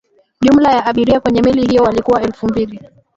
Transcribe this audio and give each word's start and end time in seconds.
jumla 0.41 0.71
ya 0.75 0.85
abiria 0.85 1.19
kwenye 1.19 1.41
meli 1.41 1.67
hiyo 1.67 1.83
walikuwa 1.83 2.21
elfu 2.21 2.47
mbili 2.47 2.81